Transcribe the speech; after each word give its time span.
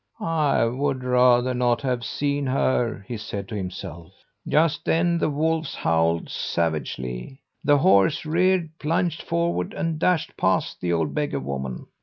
"'I 0.19 0.65
would 0.79 1.03
rather 1.03 1.53
not 1.53 1.83
have 1.83 2.03
seen 2.03 2.47
her,' 2.47 3.05
he 3.07 3.17
said 3.17 3.47
to 3.49 3.55
himself. 3.55 4.11
"Just 4.47 4.83
then 4.83 5.19
the 5.19 5.29
wolves 5.29 5.75
howled 5.75 6.27
savagely. 6.27 7.43
The 7.63 7.77
horse 7.77 8.25
reared, 8.25 8.69
plunged 8.79 9.21
forward, 9.21 9.75
and 9.75 9.99
dashed 9.99 10.35
past 10.37 10.81
the 10.81 10.91
old 10.91 11.13
beggar 11.13 11.39
woman. 11.39 11.85